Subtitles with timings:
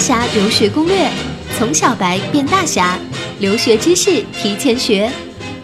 [0.00, 1.10] 侠留学攻略，
[1.58, 2.98] 从小白变大侠，
[3.38, 5.12] 留学知识提前学。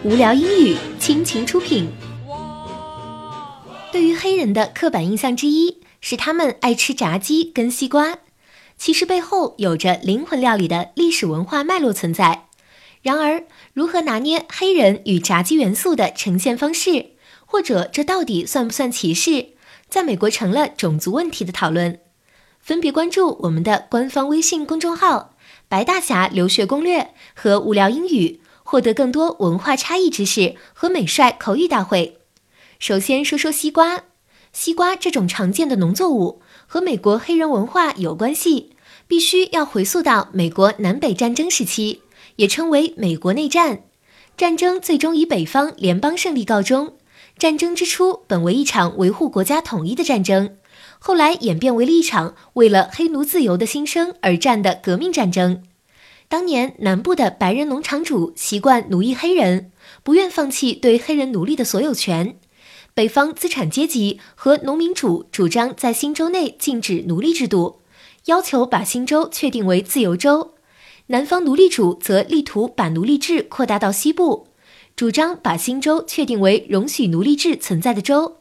[0.03, 1.89] 无聊英语倾情出品。
[3.91, 8.19] 对于黑人的刻板印象之一是他们爱吃炸鸡跟西瓜，
[8.77, 12.45] 其实背后有着灵魂料理的历史文化脉络存在。
[13.01, 13.43] 然而，
[13.73, 17.07] 如何拿捏黑人与炸鸡元素的呈现方式，
[17.47, 19.47] 或者这到底算不算歧视，
[19.89, 21.99] 在美国成了种族问题的讨论。
[22.67, 25.33] 分别关注我们的官方微信公众号
[25.69, 32.19] “白大侠留学攻略”和“无聊英语”，获得更多文化差异知识和美帅口语大会。
[32.77, 34.03] 首先说说西瓜，
[34.51, 38.75] 西瓜这种常见的农作物和美国黑人文化有关系，
[39.07, 42.01] 必须要回溯到美国南北战争时期，
[42.35, 43.83] 也称为美国内战。
[44.35, 46.97] 战争最终以北方联邦胜利告终。
[47.39, 50.57] 战争之初本为一场维护国家统一的战争。
[50.99, 55.63] 后来演变为了一场为了黑奴自由的新生而战的革命战争。
[56.27, 59.71] 当年南部的白人农场主习惯奴役黑人，
[60.03, 62.37] 不愿放弃对黑人奴隶的所有权。
[62.93, 67.79] 北方资产阶级和农民主主张在新州内禁止奴隶制度，
[68.25, 70.55] 要求把新州确定为自由州。
[71.07, 74.47] 南方奴隶主则力图把奴隶制扩大到西部，
[74.95, 78.37] 主张把新州确定为容许奴隶制存在的州。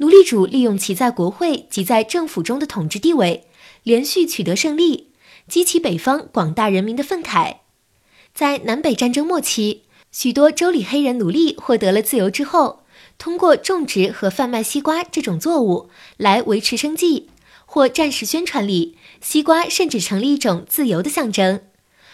[0.00, 3.48] 奴隶主利用其在国会及在政府中的统治地位，
[3.82, 5.10] 连续取得胜利，
[5.48, 7.56] 激起北方广大人民的愤慨。
[8.32, 9.82] 在南北战争末期，
[10.12, 12.84] 许多州里黑人奴隶获得了自由之后，
[13.18, 17.30] 通过种植和贩卖西瓜这种作物来维持生计，
[17.66, 21.62] 或战时宣传里，西瓜甚至成了一种自由的象征。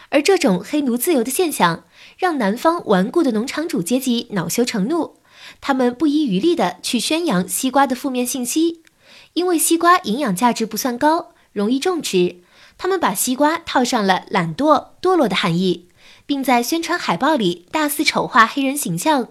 [0.08, 1.84] 而这种黑奴自由的现象，
[2.16, 5.16] 让南方顽固的农场主阶级恼羞成怒。
[5.60, 8.82] 他们不遗余力地去宣扬西瓜的负面信息，
[9.32, 12.40] 因为西瓜营养价值不算高，容易种植。
[12.76, 15.88] 他们把西瓜套上了懒惰、堕落的含义，
[16.26, 19.28] 并在宣传海报里大肆丑化黑人形象。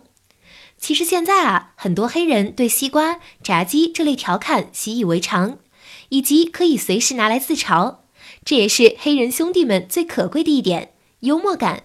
[0.78, 5.58] 其实现在啊，很多黑人对西瓜、炸鸡这类调侃习以为常，
[6.10, 7.98] 以及可以随时拿来自嘲。
[8.46, 11.84] 这也是黑人兄弟们最可贵的一点——幽默感。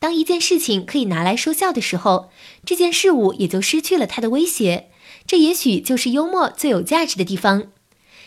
[0.00, 2.30] 当一件事情可以拿来说笑的时候，
[2.64, 4.88] 这件事物也就失去了它的威胁。
[5.26, 7.64] 这也许就是幽默最有价值的地方。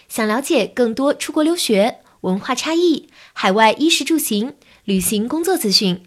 [0.08, 4.54] 想了解更多出国留学、文化差异、海外衣食住行、
[4.84, 6.04] 旅行工作资讯，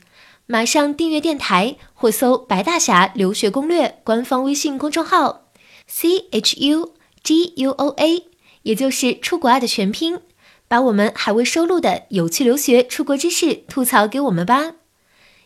[0.47, 5.49] 马上订阅电台或搜“白大侠留学攻略”官方微信公众号
[5.89, 6.95] ，C H U
[7.25, 8.27] G U O A，
[8.63, 10.21] 也就是出国爱的全拼，
[10.69, 14.75] 把我们还未收录的有趣留学出国知识吐槽给我们吧。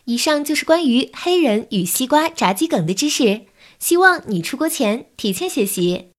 [0.05, 3.41] 以上就是关于黑人与西瓜炸鸡梗的知识，
[3.79, 6.10] 希望你出国前提前学习。